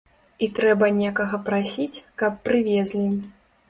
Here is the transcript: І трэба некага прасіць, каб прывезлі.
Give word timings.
І 0.47 0.47
трэба 0.59 0.89
некага 1.01 1.41
прасіць, 1.51 2.03
каб 2.25 2.45
прывезлі. 2.49 3.09